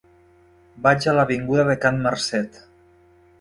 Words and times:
Vaig 0.87 1.05
a 1.11 1.13
l'avinguda 1.17 1.67
de 1.67 1.75
Can 1.85 2.01
Marcet. 2.07 2.59